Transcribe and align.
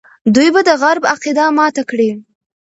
دوی 0.35 0.49
به 0.53 0.61
د 0.67 0.69
غرب 0.81 1.03
عقیده 1.13 1.45
ماته 1.57 1.83
کړي. 1.89 2.09